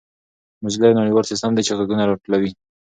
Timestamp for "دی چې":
1.55-1.73